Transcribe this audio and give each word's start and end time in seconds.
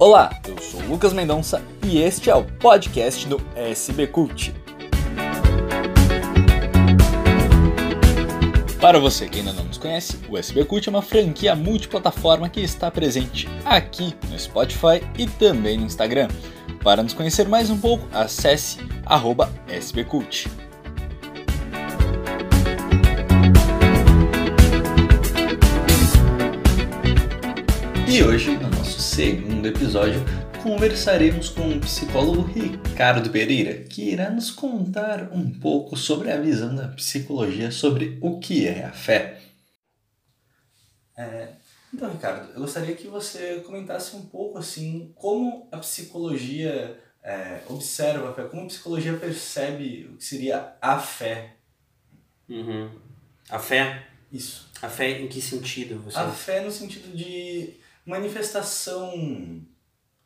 Olá, 0.00 0.30
eu 0.46 0.56
sou 0.62 0.80
Lucas 0.82 1.12
Mendonça 1.12 1.60
e 1.84 1.98
este 1.98 2.30
é 2.30 2.34
o 2.34 2.44
podcast 2.44 3.26
do 3.26 3.40
SB 3.56 4.06
Cult. 4.06 4.54
Para 8.80 9.00
você 9.00 9.28
que 9.28 9.40
ainda 9.40 9.52
não 9.52 9.64
nos 9.64 9.76
conhece, 9.76 10.20
o 10.28 10.38
SB 10.38 10.66
Cult 10.66 10.88
é 10.88 10.90
uma 10.90 11.02
franquia 11.02 11.56
multiplataforma 11.56 12.48
que 12.48 12.60
está 12.60 12.92
presente 12.92 13.48
aqui 13.64 14.14
no 14.30 14.38
Spotify 14.38 15.02
e 15.18 15.26
também 15.26 15.76
no 15.76 15.86
Instagram. 15.86 16.28
Para 16.80 17.02
nos 17.02 17.12
conhecer 17.12 17.48
mais 17.48 17.68
um 17.68 17.76
pouco, 17.76 18.06
acesse 18.12 18.78
SBCult. 19.68 20.48
E 28.06 28.22
hoje, 28.22 28.56
segundo 29.18 29.66
episódio, 29.66 30.20
conversaremos 30.62 31.48
com 31.48 31.70
o 31.70 31.80
psicólogo 31.80 32.42
Ricardo 32.42 33.28
Pereira, 33.30 33.82
que 33.82 34.12
irá 34.12 34.30
nos 34.30 34.48
contar 34.48 35.32
um 35.32 35.50
pouco 35.58 35.96
sobre 35.96 36.30
a 36.30 36.40
visão 36.40 36.72
da 36.72 36.86
psicologia 36.86 37.72
sobre 37.72 38.16
o 38.22 38.38
que 38.38 38.68
é 38.68 38.84
a 38.84 38.92
fé. 38.92 39.40
É, 41.16 41.48
então, 41.92 42.08
Ricardo, 42.12 42.52
eu 42.52 42.60
gostaria 42.60 42.94
que 42.94 43.08
você 43.08 43.60
comentasse 43.66 44.14
um 44.14 44.24
pouco 44.24 44.56
assim 44.56 45.12
como 45.16 45.68
a 45.72 45.78
psicologia 45.78 46.96
é, 47.20 47.62
observa 47.68 48.30
a 48.30 48.34
fé, 48.34 48.44
como 48.44 48.62
a 48.62 48.66
psicologia 48.66 49.16
percebe 49.16 50.08
o 50.12 50.16
que 50.16 50.24
seria 50.24 50.76
a 50.80 50.96
fé. 51.00 51.56
Uhum. 52.48 52.88
A 53.50 53.58
fé? 53.58 54.06
Isso. 54.30 54.70
A 54.80 54.88
fé 54.88 55.18
em 55.18 55.26
que 55.26 55.42
sentido? 55.42 56.00
Você... 56.04 56.16
A 56.16 56.30
fé 56.30 56.60
no 56.60 56.70
sentido 56.70 57.12
de 57.16 57.87
manifestação 58.08 59.62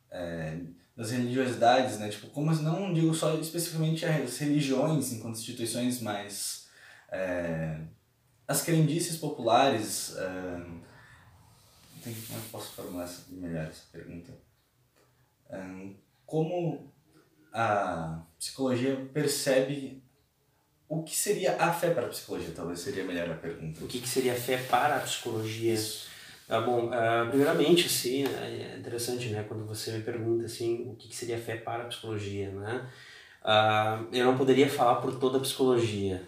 é, 0.09 0.59
das 0.95 1.11
religiosidades, 1.11 1.99
né? 1.99 2.09
Tipo, 2.09 2.27
como 2.27 2.51
não 2.53 2.93
digo 2.93 3.13
só 3.13 3.35
especificamente 3.35 4.05
as 4.05 4.37
religiões 4.37 5.11
enquanto 5.11 5.35
instituições, 5.35 6.01
mas 6.01 6.67
é, 7.11 7.79
as 8.47 8.61
crendices 8.61 9.17
populares. 9.17 10.15
É, 10.17 10.83
como 12.03 12.15
é 12.15 12.41
que 12.41 12.49
posso 12.51 12.73
formular 12.73 13.05
essa, 13.05 13.23
melhor 13.29 13.65
essa 13.65 13.83
pergunta? 13.91 14.31
É, 15.49 15.89
como 16.25 16.91
a 17.51 18.23
psicologia 18.37 19.09
percebe 19.13 20.03
o 20.87 21.03
que 21.03 21.15
seria 21.15 21.61
a 21.61 21.73
fé 21.73 21.93
para 21.93 22.05
a 22.05 22.09
psicologia? 22.09 22.53
Talvez 22.55 22.79
seria 22.79 23.03
melhor 23.03 23.29
a 23.31 23.35
pergunta. 23.35 23.83
O 23.83 23.87
que, 23.87 23.99
que 23.99 24.07
seria 24.07 24.33
a 24.33 24.35
fé 24.35 24.57
para 24.57 24.97
a 24.97 24.99
psicologia? 24.99 25.73
Isso. 25.73 26.12
Ah, 26.53 26.61
bom, 26.61 26.85
uh, 26.85 27.27
primeiramente, 27.29 27.87
assim, 27.87 28.25
é 28.27 28.75
interessante, 28.77 29.29
né, 29.29 29.43
quando 29.47 29.65
você 29.65 29.91
me 29.91 30.03
pergunta, 30.03 30.45
assim, 30.45 30.87
o 30.87 30.95
que, 30.95 31.15
seria 31.15 31.35
fé 31.35 31.55
para 31.55 31.81
a 31.81 31.87
psicologia, 31.87 32.51
né? 32.51 32.87
Uh, 33.43 34.15
eu 34.15 34.23
não 34.23 34.37
poderia 34.37 34.69
falar 34.69 34.97
por 34.97 35.17
toda 35.17 35.39
a 35.39 35.41
psicologia, 35.41 36.21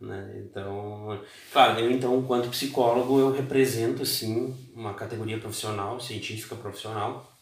né? 0.00 0.36
Então, 0.36 1.20
claro, 1.52 1.80
eu 1.80 1.90
então, 1.90 2.16
enquanto 2.16 2.48
psicólogo, 2.48 3.18
eu 3.18 3.32
represento, 3.32 4.06
sim, 4.06 4.56
uma 4.72 4.94
categoria 4.94 5.38
profissional, 5.38 5.98
científica 5.98 6.54
profissional, 6.54 7.36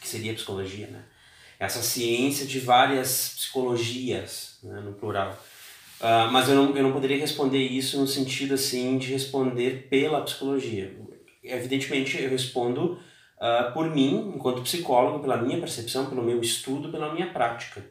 que 0.00 0.06
seria 0.06 0.30
a 0.30 0.36
psicologia, 0.36 0.86
né? 0.86 1.02
Essa 1.58 1.82
ciência 1.82 2.46
de 2.46 2.60
várias 2.60 3.34
psicologias, 3.36 4.60
né, 4.62 4.80
no 4.80 4.92
plural. 4.92 5.36
Uh, 6.00 6.30
mas 6.30 6.48
eu 6.48 6.54
não, 6.54 6.76
eu 6.76 6.84
não 6.84 6.92
poderia 6.92 7.18
responder 7.18 7.58
isso 7.58 7.98
no 8.00 8.06
sentido, 8.06 8.54
assim, 8.54 8.96
de 8.96 9.12
responder 9.12 9.88
pela 9.90 10.22
psicologia 10.22 10.96
evidentemente 11.42 12.22
eu 12.22 12.30
respondo 12.30 13.00
uh, 13.36 13.72
por 13.72 13.90
mim, 13.90 14.32
enquanto 14.34 14.62
psicólogo, 14.62 15.20
pela 15.20 15.36
minha 15.36 15.58
percepção, 15.58 16.08
pelo 16.08 16.22
meu 16.22 16.40
estudo, 16.40 16.90
pela 16.90 17.12
minha 17.12 17.32
prática. 17.32 17.84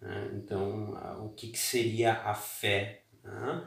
Né? 0.00 0.30
Então, 0.34 0.92
uh, 0.92 1.26
o 1.26 1.30
que, 1.30 1.48
que, 1.48 1.58
seria 1.58 2.12
a 2.12 2.34
fé? 2.34 3.02
Né? 3.22 3.62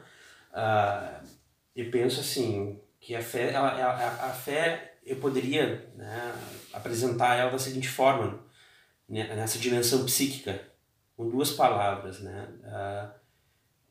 Uh, 0.52 1.28
eu 1.74 1.90
penso 1.90 2.20
assim, 2.20 2.80
que 3.00 3.14
a 3.14 3.22
fé, 3.22 3.52
ela, 3.52 3.68
a, 3.68 4.26
a 4.26 4.32
fé 4.32 4.98
eu 5.04 5.16
poderia 5.16 5.88
né, 5.94 6.34
apresentar 6.72 7.36
ela 7.36 7.52
da 7.52 7.58
seguinte 7.58 7.88
forma, 7.88 8.44
né, 9.08 9.34
nessa 9.36 9.58
dimensão 9.58 10.04
psíquica, 10.04 10.60
com 11.16 11.30
duas 11.30 11.52
palavras, 11.52 12.20
né? 12.20 12.48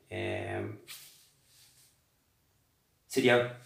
É, 0.10 0.64
seria 3.08 3.60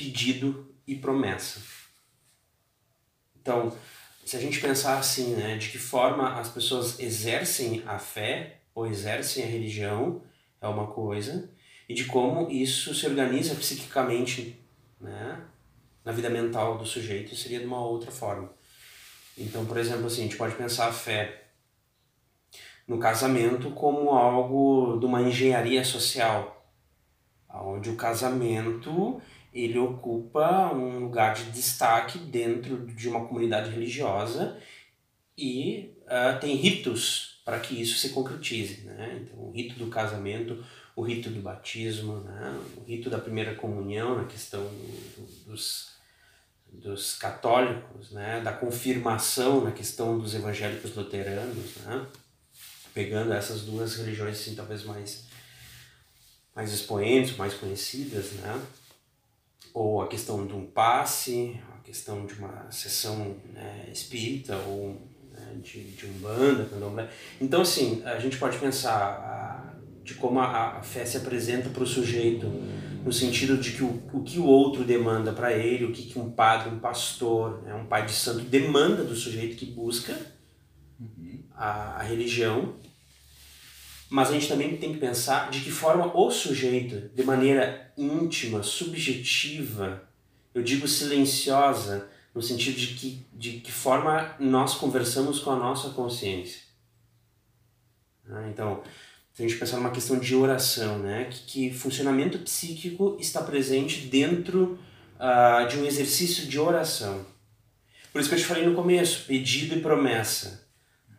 pedido 0.00 0.74
e 0.86 0.96
promessa. 0.96 1.60
Então, 3.38 3.76
se 4.24 4.34
a 4.34 4.40
gente 4.40 4.58
pensar 4.60 4.98
assim, 4.98 5.34
né, 5.34 5.58
de 5.58 5.68
que 5.68 5.78
forma 5.78 6.40
as 6.40 6.48
pessoas 6.48 6.98
exercem 6.98 7.82
a 7.86 7.98
fé 7.98 8.60
ou 8.74 8.86
exercem 8.86 9.44
a 9.44 9.46
religião 9.46 10.22
é 10.60 10.66
uma 10.66 10.86
coisa, 10.86 11.50
e 11.86 11.92
de 11.94 12.04
como 12.04 12.50
isso 12.50 12.94
se 12.94 13.06
organiza 13.06 13.54
psiquicamente, 13.54 14.58
né, 14.98 15.42
na 16.02 16.12
vida 16.12 16.30
mental 16.30 16.78
do 16.78 16.86
sujeito 16.86 17.36
seria 17.36 17.60
de 17.60 17.66
uma 17.66 17.84
outra 17.84 18.10
forma. 18.10 18.50
Então, 19.36 19.66
por 19.66 19.76
exemplo, 19.76 20.06
assim, 20.06 20.20
a 20.20 20.24
gente 20.24 20.36
pode 20.36 20.54
pensar 20.54 20.88
a 20.88 20.92
fé 20.92 21.44
no 22.88 22.98
casamento 22.98 23.70
como 23.70 24.10
algo 24.10 24.98
de 24.98 25.04
uma 25.04 25.22
engenharia 25.22 25.84
social, 25.84 26.66
onde 27.52 27.90
o 27.90 27.96
casamento 27.96 29.20
ele 29.52 29.78
ocupa 29.78 30.72
um 30.72 31.00
lugar 31.00 31.34
de 31.34 31.44
destaque 31.50 32.18
dentro 32.18 32.86
de 32.86 33.08
uma 33.08 33.26
comunidade 33.26 33.70
religiosa 33.70 34.56
e 35.36 35.92
uh, 36.02 36.38
tem 36.40 36.54
ritos 36.54 37.40
para 37.44 37.58
que 37.58 37.80
isso 37.80 37.98
se 37.98 38.10
concretize. 38.10 38.82
Né? 38.82 39.22
Então, 39.22 39.44
o 39.44 39.50
rito 39.50 39.76
do 39.76 39.88
casamento, 39.88 40.64
o 40.94 41.02
rito 41.02 41.30
do 41.30 41.40
batismo, 41.40 42.20
né? 42.20 42.60
o 42.76 42.84
rito 42.84 43.10
da 43.10 43.18
primeira 43.18 43.54
comunhão, 43.54 44.16
na 44.16 44.24
questão 44.24 44.62
do, 44.62 45.50
dos, 45.50 45.90
dos 46.72 47.16
católicos, 47.16 48.12
né? 48.12 48.40
da 48.40 48.52
confirmação 48.52 49.64
na 49.64 49.72
questão 49.72 50.16
dos 50.18 50.34
evangélicos 50.34 50.94
luteranos, 50.94 51.76
né? 51.84 52.06
pegando 52.94 53.32
essas 53.32 53.62
duas 53.62 53.96
religiões 53.96 54.38
assim, 54.38 54.54
talvez 54.54 54.84
mais, 54.84 55.24
mais 56.54 56.72
expoentes, 56.72 57.36
mais 57.36 57.54
conhecidas, 57.54 58.32
né? 58.32 58.60
Ou 59.72 60.02
a 60.02 60.08
questão 60.08 60.46
de 60.46 60.54
um 60.54 60.66
passe, 60.66 61.60
a 61.76 61.80
questão 61.82 62.26
de 62.26 62.34
uma 62.34 62.70
sessão 62.70 63.36
né, 63.52 63.88
espírita 63.92 64.56
ou 64.56 64.96
né, 65.32 65.56
de, 65.62 65.82
de 65.82 66.06
umbanda, 66.06 66.64
candomblé. 66.64 67.08
Então, 67.40 67.62
assim, 67.62 68.02
a 68.04 68.18
gente 68.18 68.36
pode 68.36 68.58
pensar 68.58 68.96
a, 68.96 69.74
de 70.02 70.14
como 70.14 70.40
a, 70.40 70.78
a 70.78 70.82
fé 70.82 71.04
se 71.04 71.16
apresenta 71.16 71.68
para 71.68 71.82
o 71.82 71.86
sujeito 71.86 72.46
no 73.04 73.12
sentido 73.12 73.56
de 73.56 73.72
que 73.72 73.82
o, 73.82 74.02
o 74.12 74.22
que 74.22 74.38
o 74.38 74.44
outro 74.44 74.84
demanda 74.84 75.32
para 75.32 75.52
ele, 75.52 75.86
o 75.86 75.92
que, 75.92 76.02
que 76.02 76.18
um 76.18 76.30
padre, 76.30 76.68
um 76.68 76.78
pastor, 76.78 77.62
né, 77.62 77.74
um 77.74 77.86
pai 77.86 78.04
de 78.04 78.12
santo 78.12 78.40
demanda 78.40 79.02
do 79.02 79.14
sujeito 79.14 79.56
que 79.56 79.66
busca 79.66 80.14
uhum. 81.00 81.42
a, 81.54 82.00
a 82.00 82.02
religião 82.02 82.74
mas 84.10 84.28
a 84.28 84.32
gente 84.32 84.48
também 84.48 84.76
tem 84.76 84.92
que 84.92 84.98
pensar 84.98 85.50
de 85.50 85.60
que 85.60 85.70
forma 85.70 86.14
o 86.16 86.30
sujeito, 86.30 87.14
de 87.14 87.22
maneira 87.22 87.92
íntima, 87.96 88.62
subjetiva, 88.62 90.02
eu 90.52 90.62
digo 90.62 90.88
silenciosa, 90.88 92.08
no 92.34 92.42
sentido 92.42 92.76
de 92.76 92.88
que, 92.88 93.26
de 93.32 93.52
que 93.60 93.70
forma 93.70 94.34
nós 94.40 94.74
conversamos 94.74 95.38
com 95.38 95.50
a 95.50 95.56
nossa 95.56 95.90
consciência. 95.90 96.62
Ah, 98.28 98.48
então, 98.48 98.82
se 99.32 99.42
a 99.42 99.48
gente 99.48 99.58
pensar 99.58 99.76
numa 99.76 99.90
questão 99.90 100.18
de 100.18 100.34
oração, 100.34 100.98
né? 100.98 101.28
que, 101.30 101.70
que 101.70 101.74
funcionamento 101.74 102.38
psíquico 102.40 103.16
está 103.20 103.42
presente 103.42 104.06
dentro 104.06 104.78
uh, 105.16 105.68
de 105.68 105.78
um 105.78 105.84
exercício 105.84 106.46
de 106.46 106.58
oração. 106.58 107.24
Por 108.12 108.20
isso 108.20 108.28
que 108.28 108.34
eu 108.34 108.40
te 108.40 108.46
falei 108.46 108.66
no 108.66 108.74
começo, 108.74 109.26
pedido 109.26 109.76
e 109.76 109.80
promessa. 109.80 110.68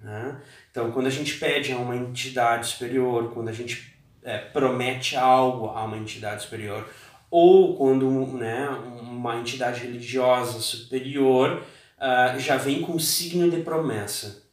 Né? 0.01 0.41
Então, 0.71 0.89
quando 0.91 1.07
a 1.07 1.11
gente 1.11 1.37
pede 1.37 1.73
a 1.73 1.77
uma 1.77 1.95
entidade 1.95 2.67
superior, 2.67 3.33
quando 3.33 3.49
a 3.49 3.53
gente 3.53 3.93
é, 4.23 4.37
promete 4.37 5.17
algo 5.17 5.67
a 5.67 5.83
uma 5.83 5.97
entidade 5.97 6.43
superior, 6.43 6.89
ou 7.29 7.75
quando 7.75 8.09
né, 8.37 8.69
uma 9.01 9.37
entidade 9.37 9.81
religiosa 9.81 10.59
superior 10.59 11.61
uh, 11.97 12.39
já 12.39 12.55
vem 12.55 12.81
com 12.81 12.97
signo 12.97 13.51
de 13.51 13.61
promessa. 13.61 14.43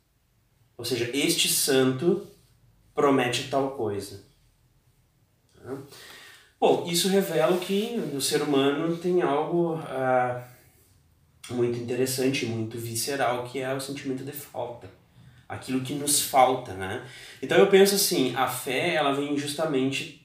Ou 0.76 0.85
seja, 0.85 1.09
este 1.15 1.49
santo 1.49 2.26
promete 2.94 3.49
tal 3.49 3.73
coisa. 3.73 4.25
Tá? 5.55 5.76
Bom, 6.61 6.85
isso 6.88 7.09
revela 7.09 7.56
que 7.59 7.97
o 8.12 8.21
ser 8.21 8.43
humano 8.43 8.97
tem 8.97 9.23
algo 9.23 9.75
uh, 9.76 10.43
muito 11.50 11.79
interessante, 11.79 12.44
muito 12.44 12.76
visceral, 12.76 13.44
que 13.44 13.61
é 13.61 13.73
o 13.73 13.81
sentimento 13.81 14.25
de 14.25 14.32
falta 14.32 14.99
aquilo 15.49 15.81
que 15.81 15.95
nos 15.95 16.21
falta, 16.21 16.75
né? 16.75 17.03
Então 17.43 17.56
eu 17.56 17.69
penso 17.69 17.95
assim, 17.95 18.35
a 18.37 18.47
fé 18.47 18.95
ela 18.95 19.12
vem 19.12 19.37
justamente 19.37 20.19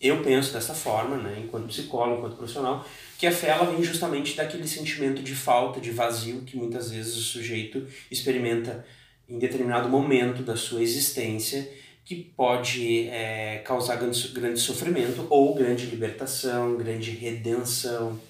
eu 0.00 0.22
penso 0.22 0.52
dessa 0.52 0.74
forma, 0.74 1.16
né, 1.16 1.42
enquanto 1.42 1.68
psicólogo, 1.68 2.18
enquanto 2.18 2.36
profissional, 2.36 2.86
que 3.16 3.26
a 3.26 3.32
fé 3.32 3.48
ela 3.48 3.64
vem 3.64 3.82
justamente 3.82 4.36
daquele 4.36 4.68
sentimento 4.68 5.22
de 5.22 5.34
falta, 5.34 5.80
de 5.80 5.90
vazio 5.90 6.42
que 6.42 6.58
muitas 6.58 6.90
vezes 6.90 7.16
o 7.16 7.22
sujeito 7.22 7.86
experimenta 8.10 8.84
em 9.26 9.38
determinado 9.38 9.88
momento 9.88 10.42
da 10.42 10.56
sua 10.56 10.82
existência, 10.82 11.66
que 12.04 12.16
pode 12.16 13.08
é, 13.08 13.62
causar 13.64 13.96
grande, 13.96 14.28
grande 14.28 14.60
sofrimento 14.60 15.26
ou 15.30 15.54
grande 15.54 15.86
libertação, 15.86 16.76
grande 16.76 17.10
redenção. 17.12 18.20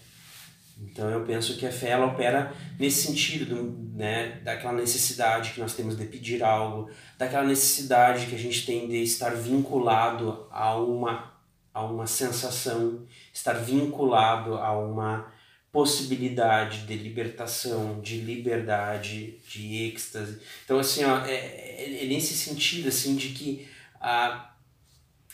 Então 0.80 1.08
eu 1.08 1.24
penso 1.24 1.56
que 1.56 1.66
a 1.66 1.72
fé 1.72 1.90
ela 1.90 2.06
opera 2.06 2.52
nesse 2.78 3.06
sentido, 3.06 3.54
do, 3.54 3.96
né, 3.96 4.40
daquela 4.42 4.72
necessidade 4.72 5.52
que 5.52 5.60
nós 5.60 5.74
temos 5.74 5.96
de 5.96 6.04
pedir 6.04 6.42
algo, 6.42 6.90
daquela 7.16 7.44
necessidade 7.44 8.26
que 8.26 8.34
a 8.34 8.38
gente 8.38 8.66
tem 8.66 8.88
de 8.88 9.02
estar 9.02 9.30
vinculado 9.30 10.46
a 10.50 10.76
uma, 10.76 11.32
a 11.72 11.84
uma 11.84 12.06
sensação, 12.06 13.06
estar 13.32 13.54
vinculado 13.54 14.54
a 14.56 14.76
uma 14.76 15.32
possibilidade 15.70 16.86
de 16.86 16.94
libertação, 16.96 18.00
de 18.00 18.18
liberdade, 18.18 19.38
de 19.48 19.88
êxtase. 19.88 20.40
Então 20.64 20.78
assim, 20.78 21.04
ó, 21.04 21.24
é, 21.24 21.34
é, 21.34 22.04
é 22.04 22.06
nesse 22.06 22.34
sentido 22.34 22.88
assim 22.88 23.16
de 23.16 23.28
que 23.30 23.68
a, 24.00 24.50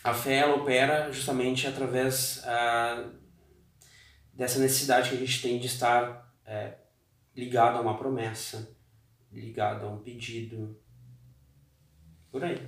a 0.05 0.15
fé 0.15 0.37
ela 0.37 0.57
opera 0.57 1.11
justamente 1.13 1.67
através 1.67 2.43
a, 2.45 3.05
dessa 4.41 4.59
necessidade 4.59 5.11
que 5.11 5.17
a 5.17 5.19
gente 5.19 5.43
tem 5.43 5.59
de 5.59 5.67
estar 5.67 6.35
é, 6.47 6.73
ligado 7.37 7.77
a 7.77 7.83
uma 7.83 7.99
promessa, 7.99 8.71
ligado 9.31 9.85
a 9.85 9.91
um 9.91 9.99
pedido, 9.99 10.81
por 12.33 12.43
aí. 12.43 12.59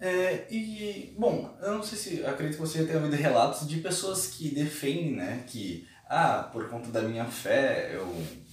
É, 0.00 0.46
e, 0.50 1.14
bom, 1.18 1.54
eu 1.60 1.74
não 1.74 1.82
sei 1.82 1.98
se, 1.98 2.24
acredito 2.24 2.54
que 2.54 2.66
você 2.66 2.82
tenha 2.86 2.96
ouvido 2.96 3.14
relatos 3.14 3.68
de 3.68 3.78
pessoas 3.80 4.28
que 4.28 4.48
defendem, 4.54 5.16
né, 5.16 5.44
que, 5.46 5.86
ah, 6.08 6.48
por 6.50 6.66
conta 6.70 6.90
da 6.90 7.02
minha 7.02 7.26
fé 7.26 7.90
eu 7.92 8.10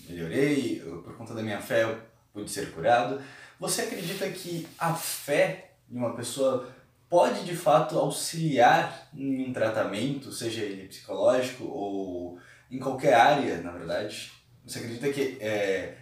melhorei, 0.09 0.81
por 0.81 1.15
conta 1.15 1.33
da 1.33 1.41
minha 1.41 1.61
fé 1.61 1.83
eu 1.83 1.97
pude 2.33 2.51
ser 2.51 2.73
curado. 2.73 3.21
Você 3.57 3.83
acredita 3.83 4.29
que 4.31 4.67
a 4.77 4.93
fé 4.93 5.75
de 5.87 5.97
uma 5.97 6.13
pessoa 6.13 6.67
pode 7.09 7.43
de 7.43 7.55
fato 7.55 7.97
auxiliar 7.97 9.09
em 9.13 9.47
um 9.47 9.53
tratamento, 9.53 10.31
seja 10.31 10.61
ele 10.61 10.87
psicológico 10.87 11.65
ou 11.65 12.39
em 12.69 12.79
qualquer 12.79 13.13
área, 13.13 13.61
na 13.61 13.71
verdade? 13.71 14.31
Você 14.65 14.79
acredita 14.79 15.11
que 15.11 15.37
é, 15.39 15.97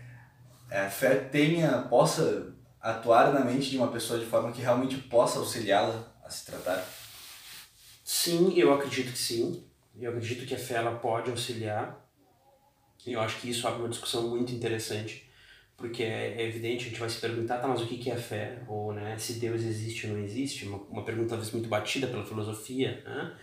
a 0.71 0.89
fé 0.89 1.15
tenha, 1.15 1.83
possa 1.83 2.53
atuar 2.81 3.33
na 3.33 3.41
mente 3.41 3.69
de 3.69 3.77
uma 3.77 3.91
pessoa 3.91 4.19
de 4.19 4.25
forma 4.25 4.51
que 4.51 4.61
realmente 4.61 4.97
possa 4.97 5.39
auxiliá-la 5.39 6.11
a 6.23 6.29
se 6.29 6.45
tratar? 6.45 6.83
Sim, 8.03 8.53
eu 8.57 8.73
acredito 8.73 9.11
que 9.11 9.17
sim. 9.17 9.63
Eu 9.99 10.11
acredito 10.11 10.45
que 10.45 10.55
a 10.55 10.59
fé 10.59 10.75
ela 10.75 10.95
pode 10.95 11.29
auxiliar. 11.29 11.99
Eu 13.05 13.19
acho 13.21 13.39
que 13.39 13.49
isso 13.49 13.67
abre 13.67 13.81
uma 13.81 13.89
discussão 13.89 14.29
muito 14.29 14.53
interessante 14.53 15.29
porque 15.77 16.03
é, 16.03 16.35
é 16.37 16.47
evidente, 16.47 16.85
a 16.85 16.89
gente 16.89 16.99
vai 16.99 17.09
se 17.09 17.19
perguntar, 17.19 17.57
tá, 17.57 17.67
mas 17.67 17.81
o 17.81 17.85
que 17.85 18.09
é 18.09 18.15
fé? 18.15 18.59
Ou 18.67 18.93
né, 18.93 19.17
se 19.17 19.33
Deus 19.33 19.61
existe 19.63 20.07
ou 20.07 20.13
não 20.13 20.23
existe? 20.23 20.65
Uma, 20.65 20.77
uma 20.89 21.03
pergunta 21.03 21.29
talvez 21.29 21.51
muito 21.51 21.67
batida 21.67 22.07
pela 22.07 22.25
filosofia, 22.25 23.01
né? 23.05 23.33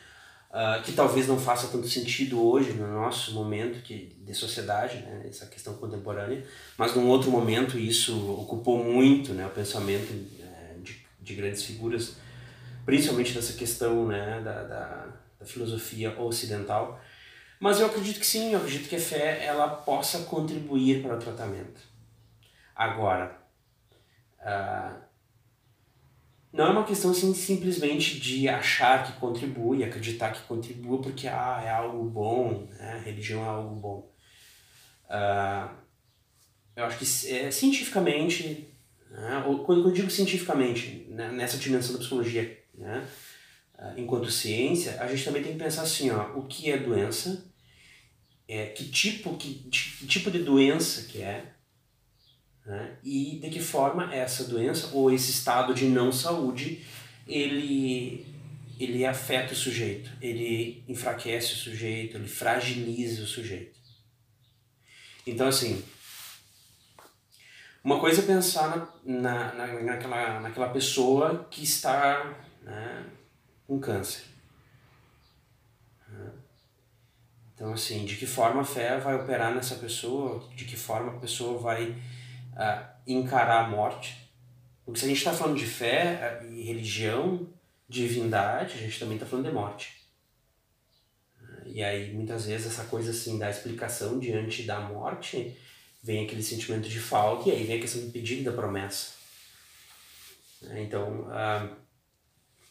Uh, 0.50 0.82
que 0.82 0.90
talvez 0.90 1.28
não 1.28 1.38
faça 1.38 1.68
tanto 1.68 1.86
sentido 1.86 2.44
hoje, 2.44 2.72
no 2.72 2.92
nosso 2.92 3.32
momento 3.32 3.84
que, 3.84 4.16
de 4.20 4.34
sociedade, 4.34 4.96
né, 4.96 5.26
essa 5.28 5.46
questão 5.46 5.74
contemporânea, 5.74 6.44
mas 6.76 6.92
num 6.92 7.06
outro 7.06 7.30
momento 7.30 7.78
isso 7.78 8.32
ocupou 8.32 8.82
muito 8.82 9.32
né, 9.32 9.46
o 9.46 9.50
pensamento 9.50 10.12
é, 10.42 10.74
de, 10.82 11.06
de 11.20 11.34
grandes 11.36 11.62
figuras, 11.62 12.16
principalmente 12.84 13.32
dessa 13.32 13.52
questão 13.52 14.08
né, 14.08 14.40
da, 14.44 14.64
da, 14.64 15.06
da 15.38 15.46
filosofia 15.46 16.20
ocidental. 16.20 17.00
Mas 17.60 17.78
eu 17.78 17.86
acredito 17.86 18.18
que 18.18 18.26
sim, 18.26 18.52
eu 18.52 18.58
acredito 18.58 18.88
que 18.88 18.96
a 18.96 19.00
fé 19.00 19.44
ela 19.44 19.68
possa 19.68 20.20
contribuir 20.24 21.00
para 21.00 21.14
o 21.14 21.18
tratamento. 21.20 21.89
Agora, 22.80 23.38
uh, 24.38 24.98
não 26.50 26.64
é 26.64 26.70
uma 26.70 26.84
questão 26.84 27.10
assim, 27.10 27.34
simplesmente 27.34 28.18
de 28.18 28.48
achar 28.48 29.04
que 29.04 29.20
contribui, 29.20 29.84
acreditar 29.84 30.32
que 30.32 30.40
contribui 30.44 31.02
porque 31.02 31.28
ah, 31.28 31.60
é 31.62 31.68
algo 31.68 32.02
bom, 32.08 32.66
né? 32.70 33.02
religião 33.04 33.44
é 33.44 33.48
algo 33.48 33.74
bom. 33.74 34.10
Uh, 35.10 35.70
eu 36.74 36.86
acho 36.86 36.96
que 36.96 37.34
é, 37.34 37.50
cientificamente, 37.50 38.72
né? 39.10 39.44
quando 39.66 39.86
eu 39.86 39.92
digo 39.92 40.10
cientificamente, 40.10 41.06
né? 41.10 41.30
nessa 41.32 41.58
dimensão 41.58 41.92
da 41.92 41.98
psicologia, 41.98 42.64
né? 42.74 43.06
Uh, 43.78 44.00
enquanto 44.00 44.30
ciência, 44.30 44.98
a 45.02 45.06
gente 45.06 45.22
também 45.22 45.42
tem 45.42 45.52
que 45.52 45.58
pensar 45.58 45.82
assim, 45.82 46.10
ó, 46.10 46.34
o 46.34 46.46
que 46.46 46.70
é 46.70 46.78
doença, 46.78 47.44
é, 48.48 48.68
que, 48.68 48.88
tipo, 48.88 49.36
que, 49.36 49.68
que 49.68 50.06
tipo 50.06 50.30
de 50.30 50.42
doença 50.42 51.02
que 51.02 51.20
é, 51.20 51.59
né? 52.64 52.96
E 53.02 53.38
de 53.42 53.50
que 53.50 53.60
forma 53.60 54.14
essa 54.14 54.44
doença 54.44 54.90
ou 54.92 55.10
esse 55.12 55.30
estado 55.30 55.74
de 55.74 55.86
não 55.86 56.12
saúde 56.12 56.84
ele, 57.26 58.26
ele 58.78 59.04
afeta 59.04 59.52
o 59.52 59.56
sujeito, 59.56 60.10
ele 60.20 60.84
enfraquece 60.88 61.54
o 61.54 61.56
sujeito, 61.56 62.16
ele 62.16 62.28
fragiliza 62.28 63.22
o 63.22 63.26
sujeito. 63.26 63.78
Então, 65.26 65.46
assim, 65.46 65.82
uma 67.82 68.00
coisa 68.00 68.22
é 68.22 68.26
pensar 68.26 68.92
na, 69.04 69.54
na, 69.54 69.82
naquela, 69.82 70.40
naquela 70.40 70.68
pessoa 70.70 71.46
que 71.50 71.62
está 71.62 72.36
né, 72.62 73.06
com 73.66 73.78
câncer. 73.78 74.30
Então, 77.60 77.74
assim, 77.74 78.06
de 78.06 78.16
que 78.16 78.26
forma 78.26 78.62
a 78.62 78.64
fé 78.64 78.96
vai 78.96 79.14
operar 79.14 79.54
nessa 79.54 79.74
pessoa, 79.74 80.48
de 80.56 80.64
que 80.64 80.76
forma 80.76 81.12
a 81.12 81.20
pessoa 81.20 81.58
vai 81.60 81.94
uh, 82.60 82.86
encarar 83.06 83.64
a 83.64 83.68
morte. 83.68 84.30
Porque 84.84 85.00
se 85.00 85.06
a 85.06 85.08
gente 85.08 85.18
está 85.18 85.32
falando 85.32 85.58
de 85.58 85.66
fé 85.66 86.40
e 86.50 86.62
religião, 86.62 87.48
divindade, 87.88 88.74
a 88.74 88.78
gente 88.78 88.98
também 88.98 89.16
está 89.16 89.26
falando 89.26 89.46
de 89.46 89.52
morte. 89.52 90.06
E 91.64 91.82
aí, 91.82 92.12
muitas 92.12 92.46
vezes, 92.46 92.66
essa 92.66 92.84
coisa 92.84 93.12
assim 93.12 93.38
da 93.38 93.48
explicação 93.48 94.18
diante 94.18 94.64
da 94.64 94.80
morte, 94.80 95.56
vem 96.02 96.24
aquele 96.24 96.42
sentimento 96.42 96.88
de 96.88 96.98
falta 96.98 97.48
e 97.48 97.52
aí 97.52 97.64
vem 97.64 97.78
a 97.78 97.80
questão 97.80 98.04
do 98.04 98.10
pedido 98.10 98.50
da 98.50 98.56
promessa. 98.56 99.14
Então, 100.74 101.28
uh, 101.28 101.76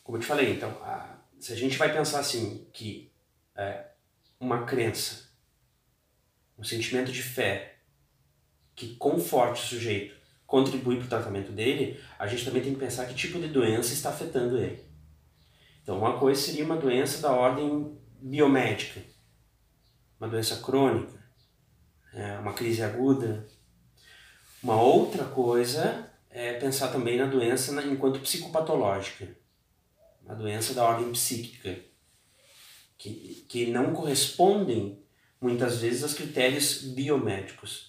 como 0.04 0.18
eu 0.18 0.22
te 0.22 0.28
falei, 0.28 0.54
então, 0.54 0.70
uh, 0.72 1.18
se 1.40 1.54
a 1.54 1.56
gente 1.56 1.78
vai 1.78 1.92
pensar 1.92 2.20
assim, 2.20 2.68
que 2.74 3.10
uma 4.40 4.66
crença, 4.66 5.30
um 6.58 6.64
sentimento 6.64 7.12
de 7.12 7.22
fé, 7.22 7.79
que 8.80 8.96
conforte 8.96 9.62
o 9.62 9.68
sujeito, 9.68 10.16
contribui 10.48 10.96
para 10.96 11.06
o 11.06 11.10
tratamento 11.10 11.52
dele, 11.52 12.00
a 12.18 12.26
gente 12.26 12.46
também 12.46 12.64
tem 12.64 12.74
que 12.74 12.80
pensar 12.80 13.06
que 13.06 13.14
tipo 13.14 13.38
de 13.38 13.50
doença 13.50 13.92
está 13.92 14.10
afetando 14.10 14.58
ele. 14.58 14.82
Então, 15.84 15.98
uma 15.98 16.18
coisa 16.18 16.40
seria 16.40 16.64
uma 16.64 16.78
doença 16.78 17.22
da 17.22 17.30
ordem 17.30 18.00
biomédica, 18.22 19.02
uma 20.18 20.30
doença 20.30 20.56
crônica, 20.62 21.12
é, 22.14 22.38
uma 22.38 22.54
crise 22.54 22.82
aguda. 22.82 23.46
Uma 24.64 24.82
outra 24.82 25.26
coisa 25.26 26.10
é 26.30 26.54
pensar 26.54 26.88
também 26.88 27.18
na 27.18 27.26
doença 27.26 27.74
enquanto 27.84 28.22
psicopatológica, 28.22 29.28
uma 30.24 30.36
doença 30.36 30.74
da 30.74 30.86
ordem 30.86 31.12
psíquica, 31.12 31.78
que, 32.98 33.46
que 33.50 33.66
não 33.72 33.94
correspondem 33.94 35.04
muitas 35.42 35.80
vezes 35.80 36.02
aos 36.02 36.14
critérios 36.14 36.82
biomédicos. 36.82 37.89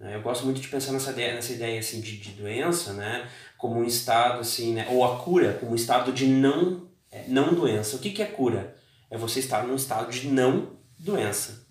Né? 0.00 0.16
Eu 0.16 0.22
gosto 0.22 0.44
muito 0.44 0.60
de 0.60 0.68
pensar 0.68 0.92
nessa 0.92 1.10
ideia, 1.10 1.34
nessa 1.34 1.52
ideia 1.52 1.78
assim, 1.78 2.00
de, 2.00 2.16
de 2.16 2.30
doença, 2.30 2.94
né? 2.94 3.28
como 3.58 3.78
um 3.78 3.84
estado, 3.84 4.40
assim, 4.40 4.72
né? 4.72 4.88
ou 4.90 5.04
a 5.04 5.18
cura, 5.18 5.58
como 5.60 5.72
um 5.72 5.76
estado 5.76 6.10
de 6.12 6.26
não, 6.26 6.88
é, 7.12 7.24
não 7.28 7.52
doença. 7.52 7.96
O 7.96 7.98
que, 7.98 8.10
que 8.10 8.22
é 8.22 8.26
cura? 8.26 8.74
É 9.10 9.18
você 9.18 9.38
estar 9.38 9.64
num 9.66 9.76
estado 9.76 10.10
de 10.10 10.28
não 10.28 10.78
doença. 10.98 11.66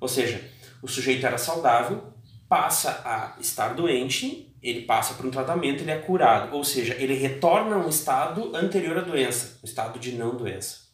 Ou 0.00 0.08
seja, 0.08 0.42
o 0.82 0.88
sujeito 0.88 1.26
era 1.26 1.36
saudável, 1.36 2.12
passa 2.48 3.02
a 3.04 3.36
estar 3.40 3.74
doente, 3.74 4.54
ele 4.62 4.82
passa 4.82 5.14
por 5.14 5.26
um 5.26 5.30
tratamento, 5.30 5.82
ele 5.82 5.90
é 5.90 5.98
curado. 5.98 6.54
Ou 6.56 6.64
seja, 6.64 6.94
ele 6.94 7.14
retorna 7.14 7.76
a 7.76 7.78
um 7.78 7.88
estado 7.88 8.54
anterior 8.56 8.96
à 8.96 9.02
doença, 9.02 9.58
um 9.62 9.66
estado 9.66 9.98
de 9.98 10.12
não 10.12 10.36
doença. 10.36 10.84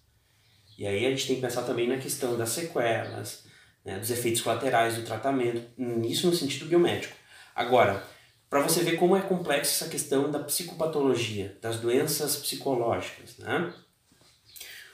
E 0.76 0.86
aí 0.86 1.04
a 1.04 1.10
gente 1.10 1.26
tem 1.26 1.36
que 1.36 1.42
pensar 1.42 1.62
também 1.62 1.86
na 1.86 1.98
questão 1.98 2.36
das 2.36 2.48
sequelas, 2.48 3.44
né, 3.84 3.98
dos 3.98 4.10
efeitos 4.10 4.42
colaterais 4.42 4.96
do 4.96 5.02
tratamento, 5.02 5.62
isso 6.04 6.26
no 6.26 6.34
sentido 6.34 6.66
biomédico. 6.66 7.14
Agora, 7.54 8.02
para 8.48 8.60
você 8.60 8.82
ver 8.82 8.96
como 8.96 9.16
é 9.16 9.20
complexa 9.20 9.84
essa 9.84 9.88
questão 9.88 10.30
da 10.30 10.40
psicopatologia, 10.40 11.56
das 11.62 11.78
doenças 11.78 12.36
psicológicas, 12.36 13.38
né? 13.38 13.72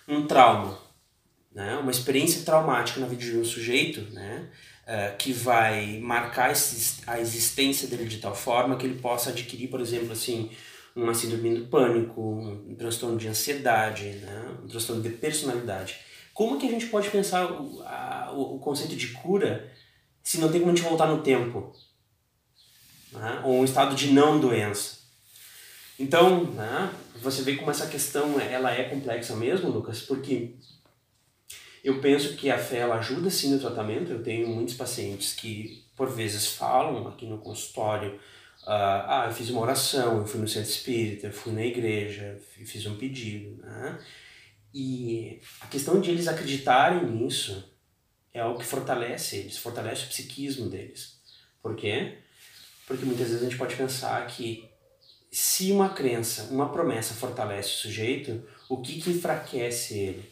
Um 0.06 0.26
trauma, 0.26 0.78
né? 1.52 1.76
uma 1.78 1.90
experiência 1.90 2.44
traumática 2.44 3.00
na 3.00 3.06
vida 3.06 3.22
de 3.22 3.36
um 3.36 3.44
sujeito, 3.44 4.02
né? 4.12 4.48
Uh, 4.86 5.16
que 5.16 5.32
vai 5.32 5.98
marcar 5.98 6.52
a 7.08 7.20
existência 7.20 7.88
dele 7.88 8.04
de 8.04 8.18
tal 8.18 8.36
forma 8.36 8.76
que 8.76 8.86
ele 8.86 9.00
possa 9.00 9.30
adquirir, 9.30 9.68
por 9.68 9.80
exemplo, 9.80 10.12
assim, 10.12 10.48
uma 10.94 11.12
síndrome 11.12 11.56
do 11.56 11.66
pânico, 11.66 12.20
um 12.20 12.74
transtorno 12.74 13.18
de 13.18 13.26
ansiedade, 13.26 14.04
né? 14.04 14.56
um 14.62 14.68
transtorno 14.68 15.02
de 15.02 15.10
personalidade. 15.10 15.98
Como 16.36 16.58
que 16.58 16.66
a 16.66 16.70
gente 16.70 16.88
pode 16.88 17.08
pensar 17.08 17.50
o, 17.50 17.82
a, 17.82 18.30
o, 18.30 18.58
conceito 18.58 18.94
de 18.94 19.08
cura 19.08 19.72
se 20.22 20.38
não 20.38 20.52
tem 20.52 20.60
como 20.60 20.70
a 20.70 20.74
gente 20.74 20.86
voltar 20.86 21.06
no 21.06 21.22
tempo? 21.22 21.72
Né? 23.10 23.40
Ou 23.42 23.54
um 23.54 23.64
estado 23.64 23.96
de 23.96 24.12
não 24.12 24.38
doença? 24.38 24.98
Então, 25.98 26.44
né, 26.52 26.92
você 27.22 27.40
vê 27.40 27.56
como 27.56 27.70
essa 27.70 27.86
questão 27.86 28.38
ela 28.38 28.70
é 28.70 28.84
complexa 28.84 29.34
mesmo, 29.34 29.70
Lucas, 29.70 30.02
porque 30.02 30.56
eu 31.82 32.02
penso 32.02 32.36
que 32.36 32.50
a 32.50 32.58
fé 32.58 32.80
ela 32.80 32.96
ajuda 32.96 33.30
sim 33.30 33.54
no 33.54 33.58
tratamento. 33.58 34.12
Eu 34.12 34.22
tenho 34.22 34.46
muitos 34.46 34.74
pacientes 34.74 35.32
que 35.32 35.86
por 35.96 36.10
vezes 36.10 36.48
falam 36.48 37.08
aqui 37.08 37.24
no 37.24 37.38
consultório, 37.38 38.10
uh, 38.10 38.66
ah, 38.66 39.24
eu 39.26 39.32
fiz 39.32 39.48
uma 39.48 39.62
oração, 39.62 40.18
eu 40.18 40.26
fui 40.26 40.38
no 40.38 40.46
centro 40.46 40.68
espírita, 40.68 41.28
eu 41.28 41.32
fui 41.32 41.54
na 41.54 41.64
igreja, 41.64 42.38
fiz 42.66 42.84
um 42.84 42.98
pedido, 42.98 43.62
né? 43.62 43.98
E 44.78 45.40
a 45.62 45.66
questão 45.68 45.98
de 46.02 46.10
eles 46.10 46.28
acreditarem 46.28 47.02
nisso 47.06 47.64
é 48.34 48.40
algo 48.40 48.58
que 48.58 48.64
fortalece 48.66 49.36
eles, 49.36 49.56
fortalece 49.56 50.04
o 50.04 50.08
psiquismo 50.08 50.68
deles. 50.68 51.18
Por 51.62 51.74
quê? 51.74 52.18
Porque 52.86 53.06
muitas 53.06 53.28
vezes 53.28 53.40
a 53.40 53.48
gente 53.48 53.56
pode 53.56 53.74
pensar 53.74 54.26
que 54.26 54.68
se 55.32 55.72
uma 55.72 55.88
crença, 55.88 56.52
uma 56.52 56.70
promessa 56.70 57.14
fortalece 57.14 57.70
o 57.70 57.78
sujeito, 57.78 58.46
o 58.68 58.82
que, 58.82 59.00
que 59.00 59.12
enfraquece 59.12 59.98
ele? 59.98 60.30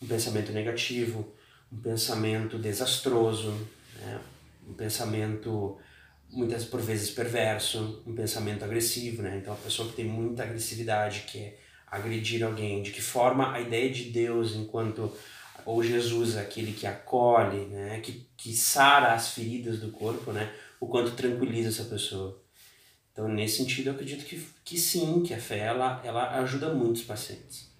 Um 0.00 0.06
pensamento 0.06 0.52
negativo, 0.52 1.34
um 1.72 1.80
pensamento 1.80 2.60
desastroso, 2.60 3.50
né? 3.96 4.20
um 4.68 4.72
pensamento 4.72 5.76
muitas 6.28 6.64
por 6.64 6.80
vezes 6.80 7.10
perverso, 7.10 8.04
um 8.06 8.14
pensamento 8.14 8.64
agressivo, 8.64 9.20
né? 9.20 9.36
Então 9.36 9.52
a 9.52 9.56
pessoa 9.56 9.88
que 9.88 9.96
tem 9.96 10.04
muita 10.04 10.44
agressividade, 10.44 11.24
que 11.26 11.40
é 11.40 11.58
agredir 11.90 12.44
alguém, 12.44 12.82
de 12.82 12.90
que 12.90 13.02
forma 13.02 13.52
a 13.52 13.60
ideia 13.60 13.90
de 13.90 14.04
Deus 14.04 14.54
enquanto 14.54 15.12
ou 15.64 15.82
Jesus 15.82 16.36
aquele 16.36 16.72
que 16.72 16.86
acolhe, 16.86 17.66
né, 17.66 18.00
que, 18.00 18.28
que 18.36 18.56
sara 18.56 19.12
as 19.12 19.30
feridas 19.30 19.78
do 19.78 19.90
corpo, 19.90 20.32
né, 20.32 20.52
o 20.78 20.86
quanto 20.86 21.12
tranquiliza 21.12 21.68
essa 21.68 21.84
pessoa. 21.84 22.40
Então, 23.12 23.28
nesse 23.28 23.58
sentido, 23.58 23.88
eu 23.88 23.94
acredito 23.94 24.24
que, 24.24 24.42
que 24.64 24.78
sim, 24.78 25.22
que 25.22 25.34
a 25.34 25.38
fé 25.38 25.58
ela, 25.58 26.00
ela 26.04 26.38
ajuda 26.40 26.72
muitos 26.72 27.02
pacientes. 27.02 27.70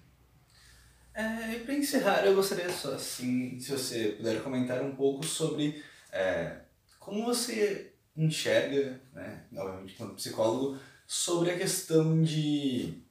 É, 1.13 1.55
e 1.55 1.59
para 1.61 1.73
encerrar, 1.73 2.25
eu 2.25 2.35
gostaria 2.35 2.69
só, 2.69 2.93
assim, 2.93 3.59
se 3.59 3.71
você 3.71 4.09
puder 4.17 4.41
comentar 4.43 4.81
um 4.81 4.95
pouco 4.95 5.25
sobre 5.25 5.83
é, 6.11 6.57
como 6.99 7.25
você 7.25 7.93
enxerga, 8.15 9.01
né, 9.13 9.43
obviamente, 9.55 9.95
como 9.95 10.15
psicólogo, 10.15 10.77
sobre 11.07 11.51
a 11.51 11.57
questão 11.57 12.21
de 12.21 13.01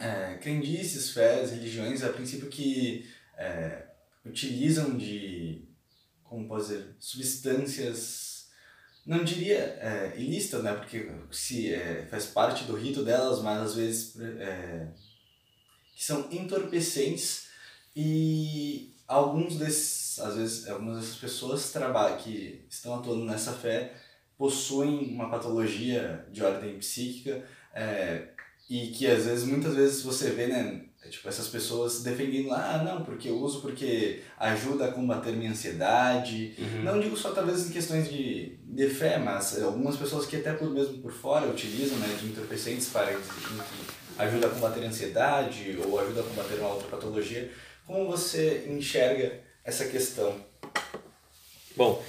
é, 0.00 0.38
crendices, 0.38 1.10
fés, 1.10 1.50
religiões, 1.50 2.02
a 2.02 2.10
princípio 2.10 2.48
que 2.48 3.08
é, 3.36 3.86
utilizam 4.24 4.96
de, 4.96 5.64
como 6.24 6.48
posso 6.48 6.68
dizer, 6.68 6.96
substâncias, 6.98 8.48
não 9.04 9.24
diria 9.24 9.58
é, 9.58 10.14
ilícitas, 10.16 10.62
né, 10.62 10.72
porque 10.74 11.10
se 11.30 11.74
é, 11.74 12.06
faz 12.10 12.26
parte 12.26 12.64
do 12.64 12.76
rito 12.76 13.04
delas, 13.04 13.42
mas 13.42 13.60
às 13.60 13.74
vezes 13.74 14.20
é, 14.20 14.88
que 15.94 16.04
são 16.04 16.28
entorpecentes 16.30 17.48
e 17.94 18.94
alguns 19.06 19.56
desses, 19.56 20.18
às 20.18 20.36
vezes, 20.36 20.68
algumas 20.68 21.00
dessas 21.00 21.16
pessoas 21.16 21.72
que 22.22 22.64
estão 22.70 22.94
atuando 22.94 23.24
nessa 23.24 23.52
fé 23.52 23.94
possuem 24.38 25.12
uma 25.14 25.30
patologia 25.30 26.26
de 26.30 26.42
ordem 26.42 26.78
psíquica 26.78 27.44
é, 27.74 28.28
e 28.72 28.86
que 28.86 29.06
às 29.06 29.26
vezes, 29.26 29.44
muitas 29.44 29.74
vezes 29.74 30.02
você 30.02 30.30
vê, 30.30 30.46
né, 30.46 30.80
é, 31.04 31.08
tipo, 31.10 31.28
essas 31.28 31.46
pessoas 31.46 32.02
defendendo 32.02 32.48
lá, 32.48 32.76
ah, 32.76 32.82
não, 32.82 33.04
porque 33.04 33.28
eu 33.28 33.36
uso 33.38 33.60
porque 33.60 34.22
ajuda 34.38 34.86
a 34.86 34.92
combater 34.92 35.32
minha 35.32 35.50
ansiedade. 35.50 36.54
Uhum. 36.58 36.82
Não 36.82 36.98
digo 36.98 37.14
só 37.14 37.32
talvez 37.32 37.68
em 37.68 37.70
questões 37.70 38.10
de, 38.10 38.56
de 38.64 38.88
fé, 38.88 39.18
mas 39.18 39.62
algumas 39.62 39.96
pessoas 39.96 40.24
que 40.24 40.36
até 40.36 40.54
por 40.54 40.70
mesmo 40.70 41.02
por 41.02 41.12
fora 41.12 41.50
utilizam 41.50 41.98
né, 41.98 42.16
de 42.18 42.28
entorpecentes 42.28 42.88
para 42.88 43.12
que 43.12 43.20
ajuda 44.16 44.46
a 44.46 44.50
combater 44.50 44.84
a 44.84 44.88
ansiedade 44.88 45.78
ou 45.84 46.00
ajuda 46.00 46.22
a 46.22 46.24
combater 46.24 46.54
uma 46.54 46.72
outra 46.72 46.88
patologia. 46.88 47.52
Como 47.86 48.06
você 48.06 48.66
enxerga 48.70 49.38
essa 49.62 49.84
questão? 49.84 50.34
Bom, 51.76 52.02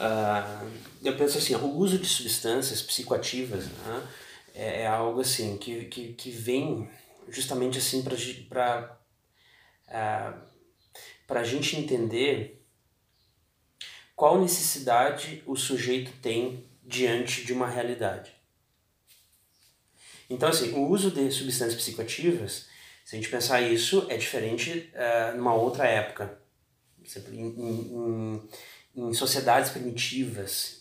uh, 0.00 0.66
eu 1.04 1.16
penso 1.16 1.38
assim, 1.38 1.54
o 1.54 1.76
uso 1.76 1.96
de 1.96 2.08
substâncias 2.08 2.82
psicoativas 2.82 3.66
né, 3.66 4.02
é, 4.58 4.82
é, 4.82 4.86
algo 4.86 5.20
assim 5.20 5.56
que, 5.56 5.84
que, 5.84 6.12
que 6.14 6.30
vem 6.30 6.90
justamente 7.28 7.78
assim 7.78 8.02
para 8.02 8.98
uh, 9.86 10.48
para 11.26 11.40
a 11.40 11.44
gente 11.44 11.76
entender 11.76 12.64
qual 14.16 14.40
necessidade 14.40 15.44
o 15.46 15.54
sujeito 15.54 16.10
tem 16.20 16.66
diante 16.82 17.44
de 17.44 17.52
uma 17.52 17.68
realidade. 17.68 18.32
Então, 20.28 20.48
assim, 20.48 20.72
o 20.72 20.88
uso 20.88 21.10
de 21.10 21.30
substâncias 21.30 21.80
psicoativas, 21.80 22.66
se 23.04 23.14
a 23.14 23.18
gente 23.18 23.30
pensar 23.30 23.60
isso, 23.60 24.06
é 24.10 24.16
diferente 24.16 24.92
uh, 24.92 25.36
numa 25.36 25.54
outra 25.54 25.86
época. 25.86 26.40
Em, 27.32 27.46
em, 27.46 28.48
em 28.94 29.14
sociedades 29.14 29.70
primitivas, 29.70 30.77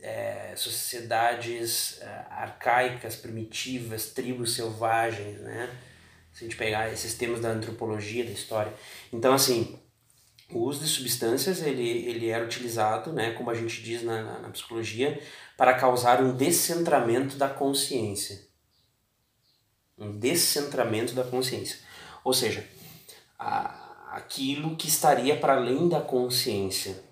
é, 0.00 0.54
sociedades 0.56 2.00
é, 2.00 2.06
arcaicas, 2.30 3.16
primitivas, 3.16 4.06
tribos 4.06 4.54
selvagens, 4.54 5.40
né? 5.40 5.70
Se 6.32 6.44
a 6.44 6.48
gente 6.48 6.56
pegar 6.56 6.90
esses 6.90 7.14
temas 7.14 7.40
da 7.40 7.50
antropologia, 7.50 8.24
da 8.24 8.30
história. 8.30 8.72
Então, 9.12 9.34
assim, 9.34 9.78
o 10.50 10.60
uso 10.60 10.80
de 10.80 10.88
substâncias, 10.88 11.62
ele, 11.62 11.86
ele 12.06 12.28
era 12.28 12.44
utilizado, 12.44 13.12
né, 13.12 13.32
como 13.32 13.50
a 13.50 13.54
gente 13.54 13.82
diz 13.82 14.02
na, 14.02 14.22
na, 14.22 14.38
na 14.40 14.50
psicologia, 14.50 15.20
para 15.56 15.74
causar 15.74 16.22
um 16.22 16.34
descentramento 16.34 17.36
da 17.36 17.48
consciência. 17.48 18.46
Um 19.98 20.18
descentramento 20.18 21.12
da 21.14 21.22
consciência. 21.22 21.78
Ou 22.24 22.32
seja, 22.32 22.66
a, 23.38 24.08
aquilo 24.12 24.76
que 24.76 24.88
estaria 24.88 25.36
para 25.36 25.54
além 25.54 25.88
da 25.88 26.00
consciência 26.00 27.11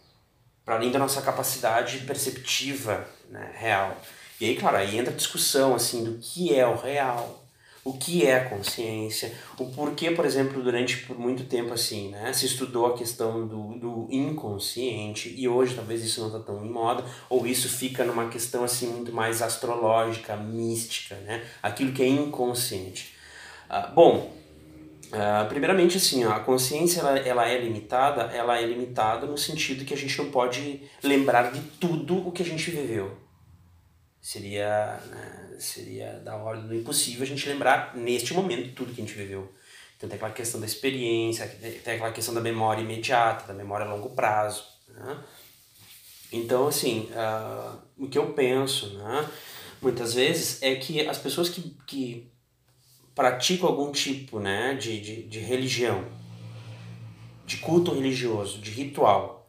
para 0.71 0.77
além 0.77 0.93
da 0.93 1.01
nossa 1.01 1.21
capacidade 1.21 1.99
perceptiva 2.07 3.05
né, 3.29 3.51
real. 3.59 4.01
E 4.41 4.45
aí, 4.45 4.57
claro, 4.57 4.77
aí 4.77 4.97
entra 4.97 5.13
a 5.13 5.17
discussão 5.17 5.75
assim 5.75 6.05
do 6.05 6.17
que 6.19 6.55
é 6.55 6.65
o 6.65 6.77
real, 6.77 7.45
o 7.83 7.95
que 7.95 8.25
é 8.25 8.37
a 8.37 8.49
consciência, 8.49 9.35
o 9.59 9.67
porquê, 9.67 10.13
por 10.13 10.25
exemplo, 10.25 10.63
durante 10.63 10.99
por 10.99 11.19
muito 11.19 11.43
tempo 11.43 11.75
assim, 11.75 12.11
né, 12.11 12.33
se 12.33 12.47
estudou 12.47 12.87
a 12.87 12.97
questão 12.97 13.49
do, 13.49 13.81
do 13.81 14.09
inconsciente 14.13 15.35
e 15.37 15.49
hoje 15.49 15.75
talvez 15.75 16.05
isso 16.05 16.21
não 16.21 16.29
está 16.29 16.39
tão 16.39 16.65
em 16.65 16.71
moda, 16.71 17.05
ou 17.29 17.45
isso 17.49 17.69
fica 17.69 18.05
numa 18.05 18.29
questão 18.29 18.63
assim 18.63 18.87
muito 18.87 19.13
mais 19.13 19.43
astrológica, 19.43 20.37
mística, 20.37 21.17
né, 21.17 21.45
aquilo 21.61 21.91
que 21.91 22.05
é 22.05 22.07
inconsciente. 22.07 23.17
Uh, 23.69 23.93
bom, 23.93 24.40
Uh, 25.11 25.49
primeiramente, 25.49 25.97
assim, 25.97 26.23
a 26.23 26.39
consciência 26.39 27.01
ela, 27.01 27.19
ela 27.19 27.49
é 27.49 27.59
limitada, 27.59 28.23
ela 28.33 28.59
é 28.59 28.65
limitada 28.65 29.27
no 29.27 29.37
sentido 29.37 29.85
que 29.85 29.93
a 29.93 29.97
gente 29.97 30.17
não 30.17 30.31
pode 30.31 30.83
lembrar 31.03 31.51
de 31.51 31.61
tudo 31.81 32.29
o 32.29 32.31
que 32.31 32.43
a 32.43 32.47
gente 32.47 32.71
viveu. 32.71 33.19
Seria, 34.21 35.01
né, 35.11 35.57
seria 35.59 36.13
da 36.21 36.37
ordem 36.37 36.69
do 36.69 36.75
impossível 36.77 37.25
a 37.25 37.27
gente 37.27 37.49
lembrar 37.49 37.97
neste 37.97 38.33
momento 38.33 38.73
tudo 38.75 38.95
que 38.95 39.03
a 39.03 39.05
gente 39.05 39.17
viveu. 39.17 39.53
Então 39.97 40.09
tem 40.09 40.17
aquela 40.17 40.33
questão 40.33 40.61
da 40.61 40.67
experiência, 40.67 41.47
tem 41.83 41.95
aquela 41.95 42.13
questão 42.13 42.33
da 42.33 42.41
memória 42.41 42.81
imediata, 42.81 43.49
da 43.49 43.55
memória 43.55 43.87
a 43.87 43.93
longo 43.93 44.11
prazo. 44.11 44.65
Né? 44.89 45.19
Então, 46.33 46.69
assim, 46.69 47.11
uh, 47.11 47.79
o 47.99 48.09
que 48.09 48.17
eu 48.17 48.33
penso, 48.33 48.97
né, 48.97 49.29
muitas 49.83 50.15
vezes, 50.15 50.63
é 50.63 50.77
que 50.77 51.07
as 51.07 51.19
pessoas 51.19 51.49
que, 51.49 51.77
que 51.87 52.31
praticam 53.15 53.69
algum 53.69 53.93
tipo 53.93 54.39
né, 54.39 54.75
de, 54.75 55.01
de, 55.01 55.23
de 55.25 55.39
religião, 55.41 56.05
de 57.45 57.59
culto 57.59 57.93
religioso, 57.93 58.61
de 58.61 58.71
ritual, 58.71 59.49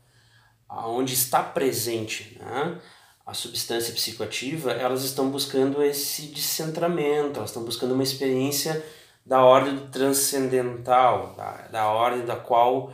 onde 0.69 1.13
está 1.13 1.43
presente 1.43 2.37
né, 2.39 2.79
a 3.25 3.33
substância 3.33 3.93
psicoativa, 3.93 4.71
elas 4.71 5.03
estão 5.03 5.29
buscando 5.29 5.83
esse 5.83 6.27
descentramento, 6.27 7.37
elas 7.37 7.49
estão 7.49 7.63
buscando 7.63 7.93
uma 7.93 8.03
experiência 8.03 8.83
da 9.25 9.43
ordem 9.43 9.87
transcendental, 9.87 11.33
da, 11.35 11.67
da 11.67 11.87
ordem 11.87 12.25
da 12.25 12.35
qual 12.35 12.91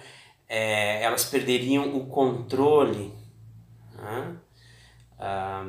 é, 0.48 1.02
elas 1.02 1.26
perderiam 1.26 1.96
o 1.96 2.08
controle. 2.08 3.14
Né? 3.96 4.36
Ah, 5.20 5.68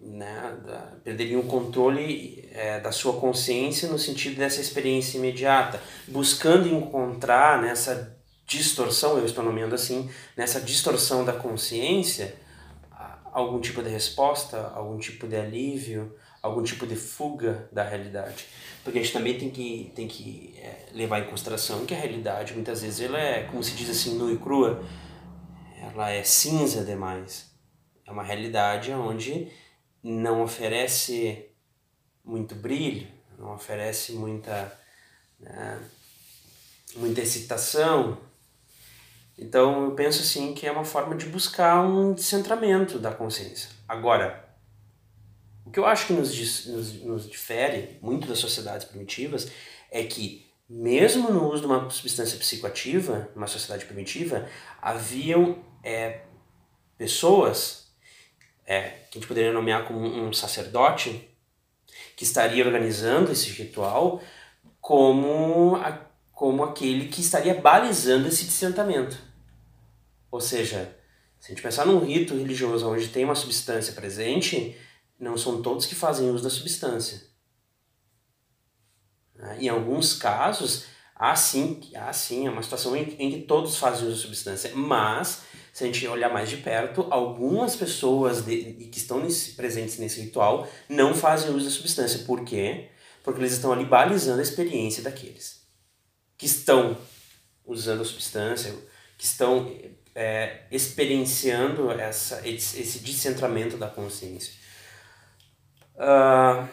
né, 0.00 0.58
da, 0.64 0.96
perderiam 1.04 1.40
o 1.40 1.46
controle 1.46 2.48
é, 2.52 2.80
da 2.80 2.90
sua 2.90 3.20
consciência 3.20 3.88
no 3.88 3.98
sentido 3.98 4.36
dessa 4.36 4.60
experiência 4.60 5.18
imediata, 5.18 5.80
buscando 6.08 6.68
encontrar 6.68 7.60
nessa 7.60 8.16
distorção, 8.46 9.18
eu 9.18 9.24
estou 9.24 9.44
nomeando 9.44 9.74
assim, 9.74 10.10
nessa 10.36 10.60
distorção 10.60 11.24
da 11.24 11.32
consciência, 11.32 12.34
algum 13.32 13.60
tipo 13.60 13.82
de 13.82 13.88
resposta, 13.88 14.72
algum 14.74 14.98
tipo 14.98 15.28
de 15.28 15.36
alívio, 15.36 16.16
algum 16.42 16.62
tipo 16.62 16.86
de 16.86 16.96
fuga 16.96 17.68
da 17.70 17.84
realidade. 17.84 18.46
Porque 18.82 18.98
a 18.98 19.02
gente 19.02 19.12
também 19.12 19.38
tem 19.38 19.50
que, 19.50 19.92
tem 19.94 20.08
que 20.08 20.54
é, 20.58 20.86
levar 20.92 21.20
em 21.20 21.30
consideração 21.30 21.84
que 21.84 21.94
a 21.94 21.98
realidade, 21.98 22.54
muitas 22.54 22.82
vezes, 22.82 23.00
ela 23.00 23.20
é, 23.20 23.44
como 23.44 23.62
se 23.62 23.72
diz 23.76 23.90
assim, 23.90 24.16
nua 24.16 24.32
e 24.32 24.36
crua, 24.36 24.82
ela 25.80 26.10
é 26.10 26.22
cinza 26.22 26.84
demais. 26.84 27.50
É 28.06 28.10
uma 28.10 28.22
realidade 28.22 28.90
onde 28.92 29.48
não 30.02 30.42
oferece 30.42 31.46
muito 32.24 32.54
brilho, 32.54 33.08
não 33.38 33.54
oferece 33.54 34.12
muita, 34.12 34.78
né, 35.38 35.80
muita 36.96 37.20
excitação. 37.20 38.18
Então 39.38 39.86
eu 39.86 39.90
penso 39.92 40.20
assim 40.20 40.54
que 40.54 40.66
é 40.66 40.72
uma 40.72 40.84
forma 40.84 41.16
de 41.16 41.26
buscar 41.26 41.82
um 41.82 42.12
descentramento 42.12 42.98
da 42.98 43.12
consciência. 43.12 43.70
Agora, 43.88 44.48
o 45.64 45.70
que 45.70 45.78
eu 45.78 45.86
acho 45.86 46.08
que 46.08 46.12
nos, 46.12 46.66
nos, 46.66 46.94
nos 47.02 47.30
difere 47.30 47.98
muito 48.02 48.26
das 48.26 48.38
sociedades 48.38 48.86
primitivas 48.86 49.50
é 49.90 50.04
que 50.04 50.50
mesmo 50.68 51.32
no 51.32 51.50
uso 51.50 51.62
de 51.62 51.66
uma 51.66 51.90
substância 51.90 52.38
psicoativa, 52.38 53.28
numa 53.34 53.48
sociedade 53.48 53.86
primitiva, 53.86 54.48
haviam 54.80 55.64
é, 55.82 56.20
pessoas 56.96 57.89
é, 58.70 58.82
que 59.10 59.18
a 59.18 59.20
gente 59.20 59.26
poderia 59.26 59.52
nomear 59.52 59.84
como 59.84 59.98
um 59.98 60.32
sacerdote 60.32 61.28
que 62.14 62.22
estaria 62.22 62.64
organizando 62.64 63.32
esse 63.32 63.50
ritual 63.50 64.22
como, 64.80 65.74
a, 65.74 65.90
como 66.30 66.62
aquele 66.62 67.08
que 67.08 67.20
estaria 67.20 67.60
balizando 67.60 68.28
esse 68.28 68.44
dissentamento. 68.44 69.18
Ou 70.30 70.40
seja, 70.40 70.96
se 71.40 71.50
a 71.50 71.50
gente 71.52 71.64
pensar 71.64 71.84
num 71.84 71.98
rito 71.98 72.36
religioso 72.36 72.88
onde 72.88 73.08
tem 73.08 73.24
uma 73.24 73.34
substância 73.34 73.92
presente, 73.92 74.78
não 75.18 75.36
são 75.36 75.60
todos 75.60 75.84
que 75.84 75.96
fazem 75.96 76.30
uso 76.30 76.44
da 76.44 76.50
substância. 76.50 77.28
Em 79.58 79.68
alguns 79.68 80.14
casos, 80.14 80.84
há 81.16 81.34
sim, 81.34 81.80
há 81.96 82.12
sim 82.12 82.46
é 82.46 82.50
uma 82.50 82.62
situação 82.62 82.94
em 82.94 83.04
que 83.04 83.40
todos 83.48 83.78
fazem 83.78 84.06
uso 84.06 84.16
da 84.16 84.22
substância, 84.22 84.70
mas 84.76 85.42
se 85.72 85.84
a 85.84 85.86
gente 85.86 86.06
olhar 86.06 86.32
mais 86.32 86.48
de 86.48 86.58
perto, 86.58 87.06
algumas 87.10 87.76
pessoas 87.76 88.44
de, 88.44 88.88
que 88.90 88.98
estão 88.98 89.20
nesse, 89.20 89.52
presentes 89.52 89.98
nesse 89.98 90.20
ritual 90.20 90.68
não 90.88 91.14
fazem 91.14 91.50
uso 91.50 91.64
da 91.64 91.70
substância. 91.70 92.20
Por 92.20 92.44
quê? 92.44 92.88
Porque 93.22 93.40
eles 93.40 93.52
estão 93.52 93.72
ali 93.72 93.84
balizando 93.84 94.40
a 94.40 94.42
experiência 94.42 95.02
daqueles 95.02 95.60
que 96.40 96.46
estão 96.46 96.96
usando 97.66 98.00
a 98.00 98.04
substância, 98.04 98.74
que 99.18 99.26
estão 99.26 99.70
é, 100.14 100.62
experienciando 100.70 101.90
essa, 101.90 102.40
esse, 102.48 103.00
descentramento 103.00 103.76
da 103.76 103.86
consciência. 103.86 104.54
Uh, 105.96 106.66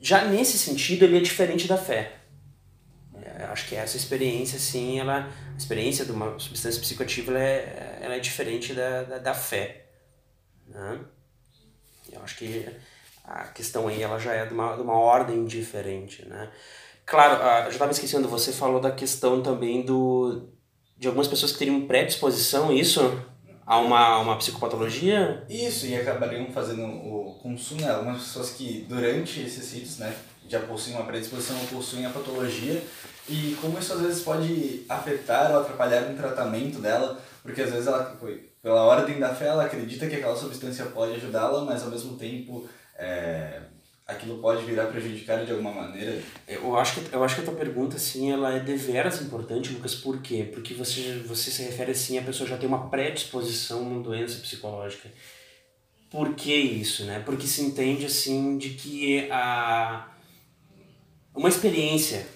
já 0.00 0.24
nesse 0.24 0.56
sentido, 0.56 1.04
ele 1.04 1.18
é 1.18 1.20
diferente 1.20 1.68
da 1.68 1.76
fé. 1.76 2.20
Essa 3.84 3.96
experiência, 3.96 4.58
sim, 4.58 4.98
ela, 4.98 5.28
a 5.52 5.56
experiência 5.56 6.04
de 6.04 6.10
uma 6.10 6.38
substância 6.38 6.80
psicoativa 6.80 7.32
ela 7.32 7.40
é, 7.40 7.98
ela 8.00 8.14
é 8.16 8.18
diferente 8.18 8.72
da, 8.72 9.02
da, 9.02 9.18
da 9.18 9.34
fé. 9.34 9.86
Né? 10.66 11.00
Eu 12.10 12.22
acho 12.22 12.36
que 12.36 12.66
a 13.22 13.44
questão 13.48 13.86
aí 13.86 14.02
ela 14.02 14.18
já 14.18 14.32
é 14.32 14.46
de 14.46 14.54
uma, 14.54 14.74
de 14.74 14.82
uma 14.82 14.98
ordem 14.98 15.44
diferente. 15.44 16.26
Né? 16.26 16.50
Claro, 17.04 17.34
uh, 17.34 17.58
eu 17.58 17.64
já 17.64 17.68
estava 17.70 17.92
esquecendo, 17.92 18.26
você 18.26 18.52
falou 18.52 18.80
da 18.80 18.90
questão 18.90 19.42
também 19.42 19.82
do, 19.82 20.48
de 20.96 21.06
algumas 21.06 21.28
pessoas 21.28 21.52
que 21.52 21.58
teriam 21.58 21.86
predisposição, 21.86 22.72
isso? 22.72 23.00
a 23.66 23.78
uma, 23.78 24.18
uma 24.18 24.36
psicopatologia? 24.36 25.44
Isso, 25.48 25.86
e 25.86 25.96
acabariam 25.96 26.50
fazendo 26.52 26.84
o 26.84 27.38
consumo, 27.42 27.80
né? 27.80 27.90
Algumas 27.90 28.22
pessoas 28.22 28.50
que 28.50 28.84
durante 28.88 29.40
esses 29.40 29.72
ritos, 29.72 29.98
né, 29.98 30.14
já 30.48 30.60
possuem 30.60 30.96
uma 30.96 31.04
predisposição 31.04 31.58
ou 31.60 31.66
possuem 31.66 32.06
a 32.06 32.10
patologia, 32.10 32.82
e 33.28 33.56
como 33.60 33.78
isso 33.78 33.92
às 33.92 34.00
vezes 34.00 34.22
pode 34.22 34.84
afetar 34.88 35.52
ou 35.52 35.60
atrapalhar 35.60 36.02
no 36.02 36.16
tratamento 36.16 36.78
dela, 36.78 37.20
porque 37.42 37.62
às 37.62 37.70
vezes 37.70 37.86
ela, 37.86 38.18
pela 38.62 38.84
ordem 38.84 39.18
da 39.18 39.34
fé, 39.34 39.46
ela 39.46 39.64
acredita 39.64 40.06
que 40.06 40.16
aquela 40.16 40.36
substância 40.36 40.86
pode 40.86 41.14
ajudá-la, 41.14 41.64
mas 41.64 41.82
ao 41.82 41.90
mesmo 41.90 42.16
tempo 42.16 42.68
é, 42.96 43.60
aquilo 44.06 44.38
pode 44.38 44.64
virar 44.64 44.86
prejudicado 44.86 45.46
de 45.46 45.52
alguma 45.52 45.72
maneira? 45.72 46.20
Eu 46.46 46.76
acho 46.76 47.00
que, 47.00 47.14
eu 47.14 47.24
acho 47.24 47.36
que 47.36 47.40
a 47.40 47.44
tua 47.44 47.54
pergunta, 47.54 47.96
assim, 47.96 48.30
ela 48.30 48.54
é 48.54 48.60
deveras 48.60 49.20
importante, 49.22 49.72
Lucas, 49.72 49.94
por 49.94 50.20
quê? 50.20 50.48
Porque 50.52 50.74
você, 50.74 51.22
você 51.26 51.50
se 51.50 51.62
refere, 51.62 51.92
assim, 51.92 52.18
a 52.18 52.22
pessoa 52.22 52.48
já 52.48 52.56
tem 52.56 52.68
uma 52.68 52.90
predisposição 52.90 53.78
a 53.78 53.82
uma 53.82 54.02
doença 54.02 54.40
psicológica. 54.40 55.08
Por 56.10 56.34
que 56.34 56.54
isso, 56.54 57.04
né? 57.04 57.22
Porque 57.24 57.46
se 57.46 57.62
entende, 57.62 58.06
assim, 58.06 58.58
de 58.58 58.70
que 58.70 59.28
a, 59.30 60.08
uma 61.34 61.48
experiência 61.48 62.26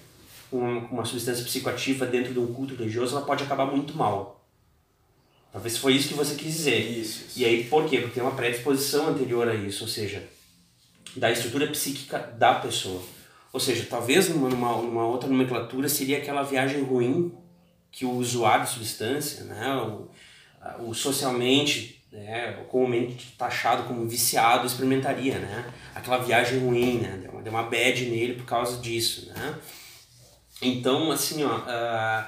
com 0.51 0.59
uma, 0.59 1.05
substância 1.05 1.43
psicoativa 1.43 2.05
dentro 2.05 2.33
de 2.33 2.39
um 2.39 2.53
culto 2.53 2.75
religioso, 2.75 3.15
ela 3.15 3.25
pode 3.25 3.43
acabar 3.43 3.65
muito 3.65 3.95
mal. 3.95 4.43
Talvez 5.51 5.77
foi 5.77 5.93
isso 5.93 6.09
que 6.09 6.13
você 6.13 6.35
quis 6.35 6.53
dizer. 6.53 6.79
Isso, 6.79 7.25
isso. 7.27 7.39
E 7.39 7.45
aí, 7.45 7.63
por 7.63 7.87
quê? 7.87 7.99
Porque 7.99 8.15
tem 8.15 8.23
uma 8.23 8.35
predisposição 8.35 9.07
anterior 9.07 9.47
a 9.47 9.55
isso, 9.55 9.83
ou 9.83 9.89
seja, 9.89 10.27
da 11.15 11.31
estrutura 11.31 11.67
psíquica 11.67 12.17
da 12.17 12.55
pessoa. 12.55 13.01
Ou 13.51 13.59
seja, 13.59 13.87
talvez 13.89 14.29
numa, 14.29 14.49
numa 14.49 15.05
outra 15.05 15.29
nomenclatura 15.29 15.89
seria 15.89 16.17
aquela 16.17 16.43
viagem 16.43 16.83
ruim 16.83 17.33
que 17.91 18.05
o 18.05 18.11
usuário 18.11 18.65
de 18.65 18.71
substância, 18.71 19.43
né, 19.45 19.75
o, 19.75 20.09
o 20.87 20.93
socialmente, 20.93 21.98
né, 22.11 22.53
comumente 22.69 23.35
taxado 23.37 23.83
como 23.83 24.07
viciado, 24.07 24.65
experimentaria, 24.65 25.37
né? 25.37 25.71
Aquela 25.93 26.17
viagem 26.17 26.59
ruim, 26.59 26.99
né? 26.99 27.19
Deu 27.21 27.31
uma, 27.31 27.41
deu 27.41 27.53
uma 27.53 27.63
bad 27.63 28.05
nele 28.05 28.33
por 28.33 28.45
causa 28.45 28.81
disso, 28.81 29.29
né? 29.29 29.55
Então, 30.61 31.11
assim, 31.11 31.43
ó, 31.43 31.57
uh, 31.57 32.27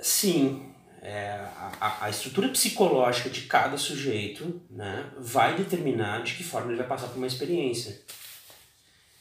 sim, 0.00 0.68
é, 1.00 1.40
a, 1.80 2.04
a 2.04 2.10
estrutura 2.10 2.48
psicológica 2.48 3.30
de 3.30 3.42
cada 3.42 3.78
sujeito 3.78 4.60
né, 4.68 5.10
vai 5.18 5.56
determinar 5.56 6.22
de 6.22 6.34
que 6.34 6.44
forma 6.44 6.68
ele 6.68 6.76
vai 6.76 6.86
passar 6.86 7.06
por 7.06 7.16
uma 7.16 7.26
experiência. 7.26 8.00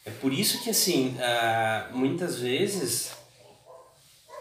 É 0.04 0.12
por 0.12 0.34
isso 0.34 0.64
que, 0.64 0.70
assim, 0.70 1.16
uh, 1.18 1.96
muitas 1.96 2.40
vezes 2.40 3.12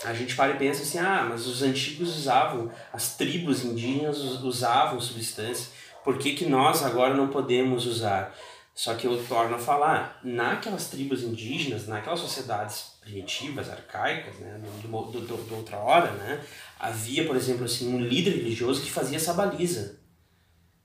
a 0.05 0.13
gente 0.13 0.37
para 0.37 0.53
e 0.53 0.59
pensa 0.59 0.83
assim, 0.83 0.99
ah, 0.99 1.27
mas 1.29 1.47
os 1.47 1.63
antigos 1.63 2.17
usavam, 2.17 2.71
as 2.93 3.17
tribos 3.17 3.65
indígenas 3.65 4.19
usavam 4.43 5.01
substância, 5.01 5.69
por 6.05 6.19
que, 6.19 6.35
que 6.35 6.47
nós 6.47 6.85
agora 6.85 7.15
não 7.15 7.29
podemos 7.29 7.87
usar? 7.87 8.35
Só 8.75 8.95
que 8.95 9.07
eu 9.07 9.25
torno 9.27 9.57
a 9.57 9.59
falar, 9.59 10.21
naquelas 10.23 10.89
tribos 10.89 11.23
indígenas, 11.23 11.89
naquelas 11.89 12.21
sociedades 12.21 12.99
primitivas, 13.01 13.71
arcaicas, 13.71 14.37
né, 14.37 14.61
de, 14.63 14.87
de, 14.87 15.27
de, 15.27 15.45
de 15.45 15.55
outra 15.55 15.79
hora, 15.79 16.11
né, 16.13 16.45
havia, 16.79 17.27
por 17.27 17.35
exemplo, 17.35 17.65
assim, 17.65 17.93
um 17.93 18.01
líder 18.01 18.33
religioso 18.33 18.83
que 18.83 18.91
fazia 18.91 19.17
essa 19.17 19.33
baliza. 19.33 19.99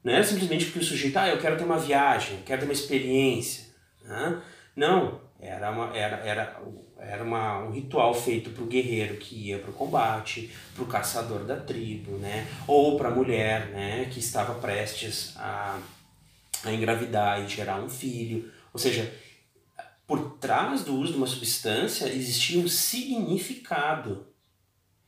Não 0.03 0.13
era 0.13 0.23
simplesmente 0.23 0.65
porque 0.65 0.79
o 0.79 0.83
sujeito, 0.83 1.17
ah, 1.17 1.27
eu 1.27 1.37
quero 1.37 1.57
ter 1.57 1.63
uma 1.63 1.77
viagem, 1.77 2.37
eu 2.37 2.43
quero 2.43 2.61
ter 2.61 2.65
uma 2.65 2.73
experiência. 2.73 3.65
Né? 4.03 4.41
Não, 4.75 5.21
era, 5.41 5.71
uma, 5.71 5.95
era, 5.95 6.17
era, 6.17 6.61
era 6.99 7.23
uma, 7.23 7.63
um 7.63 7.71
ritual 7.71 8.13
feito 8.13 8.51
para 8.51 8.63
o 8.63 8.67
guerreiro 8.67 9.17
que 9.17 9.49
ia 9.49 9.59
para 9.59 9.71
o 9.71 9.73
combate, 9.73 10.51
para 10.75 10.83
o 10.83 10.87
caçador 10.87 11.43
da 11.43 11.57
tribo, 11.57 12.17
né? 12.17 12.47
ou 12.67 12.97
para 12.97 13.09
a 13.09 13.11
mulher 13.11 13.67
né? 13.69 14.07
que 14.11 14.19
estava 14.19 14.53
prestes 14.55 15.33
a 15.37 15.79
a 16.63 16.71
engravidar 16.71 17.41
e 17.41 17.47
gerar 17.47 17.81
um 17.81 17.89
filho. 17.89 18.51
Ou 18.73 18.79
seja, 18.79 19.11
por 20.05 20.37
trás 20.37 20.83
do 20.83 20.95
uso 20.95 21.13
de 21.13 21.17
uma 21.17 21.27
substância 21.27 22.05
existia 22.05 22.61
um 22.61 22.67
significado. 22.67 24.27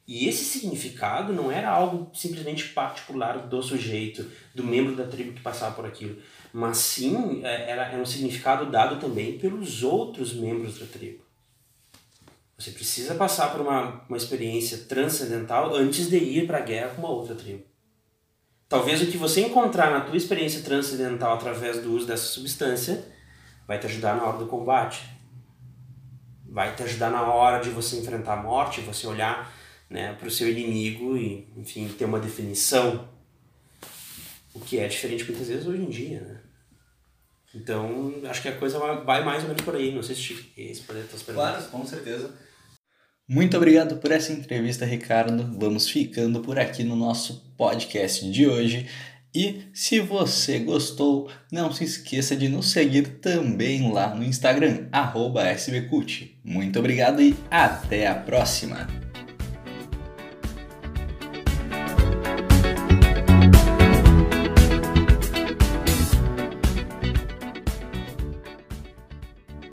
E 0.05 0.27
esse 0.27 0.43
significado 0.43 1.31
não 1.31 1.49
era 1.49 1.69
algo 1.69 2.11
simplesmente 2.13 2.69
particular 2.69 3.47
do 3.47 3.63
sujeito, 3.63 4.29
do 4.53 4.63
membro 4.63 4.95
da 4.95 5.05
tribo 5.05 5.31
que 5.31 5.41
passava 5.41 5.73
por 5.73 5.85
aquilo, 5.85 6.21
mas 6.51 6.77
sim 6.77 7.41
é, 7.43 7.71
era, 7.71 7.97
um 7.97 8.05
significado 8.05 8.69
dado 8.69 8.99
também 8.99 9.37
pelos 9.37 9.81
outros 9.81 10.33
membros 10.33 10.77
da 10.77 10.85
tribo. 10.85 11.23
Você 12.57 12.71
precisa 12.71 13.15
passar 13.15 13.51
por 13.51 13.61
uma, 13.61 14.03
uma 14.07 14.17
experiência 14.17 14.79
transcendental 14.79 15.73
antes 15.73 16.09
de 16.09 16.17
ir 16.17 16.47
para 16.47 16.59
a 16.59 16.61
guerra 16.61 16.89
com 16.89 17.01
uma 17.01 17.11
outra 17.11 17.33
tribo. 17.33 17.63
Talvez 18.67 19.01
o 19.01 19.07
que 19.07 19.17
você 19.17 19.41
encontrar 19.41 19.91
na 19.91 20.01
tua 20.01 20.17
experiência 20.17 20.61
transcendental 20.63 21.35
através 21.35 21.81
do 21.81 21.93
uso 21.93 22.07
dessa 22.07 22.25
substância 22.25 23.05
vai 23.67 23.79
te 23.79 23.85
ajudar 23.85 24.15
na 24.15 24.25
hora 24.25 24.37
do 24.37 24.47
combate. 24.47 25.03
Vai 26.49 26.75
te 26.75 26.83
ajudar 26.83 27.09
na 27.09 27.23
hora 27.23 27.59
de 27.59 27.69
você 27.69 27.99
enfrentar 27.99 28.33
a 28.33 28.41
morte, 28.41 28.81
você 28.81 29.07
olhar 29.07 29.51
né, 29.93 30.13
para 30.13 30.27
o 30.27 30.31
seu 30.31 30.49
inimigo 30.49 31.15
e, 31.15 31.47
enfim, 31.55 31.87
ter 31.87 32.05
uma 32.05 32.19
definição. 32.19 33.07
O 34.51 34.59
que 34.59 34.79
é 34.79 34.87
diferente 34.87 35.23
muitas 35.25 35.47
vezes 35.47 35.67
hoje 35.67 35.83
em 35.83 35.89
dia, 35.89 36.19
né? 36.19 36.39
Então, 37.53 38.15
acho 38.25 38.41
que 38.41 38.47
a 38.47 38.57
coisa 38.57 38.79
vai 38.79 39.23
mais 39.23 39.43
ou 39.43 39.49
menos 39.49 39.63
por 39.63 39.75
aí. 39.75 39.93
Não 39.93 40.01
sei 40.01 40.15
se 40.15 40.33
as 40.57 40.79
tuas 40.79 41.21
perguntas. 41.21 41.23
Claro, 41.23 41.63
com 41.65 41.85
certeza. 41.85 42.31
Muito 43.27 43.55
obrigado 43.55 43.97
por 43.97 44.11
essa 44.11 44.33
entrevista, 44.33 44.83
Ricardo. 44.83 45.55
Vamos 45.59 45.87
ficando 45.87 46.39
por 46.39 46.57
aqui 46.57 46.83
no 46.83 46.95
nosso 46.95 47.53
podcast 47.55 48.29
de 48.31 48.47
hoje. 48.47 48.87
E 49.35 49.65
se 49.73 49.99
você 49.99 50.57
gostou, 50.59 51.29
não 51.51 51.71
se 51.71 51.83
esqueça 51.83 52.35
de 52.35 52.49
nos 52.49 52.71
seguir 52.71 53.19
também 53.19 53.91
lá 53.91 54.15
no 54.15 54.23
Instagram, 54.23 54.87
SBCult. 55.55 56.35
Muito 56.43 56.79
obrigado 56.79 57.21
e 57.21 57.35
até 57.51 58.07
a 58.07 58.15
próxima! 58.15 59.02